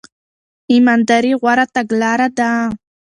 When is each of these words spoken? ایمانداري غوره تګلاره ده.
ایمانداري 0.71 1.33
غوره 1.41 1.65
تګلاره 1.75 2.27
ده. 2.37 2.49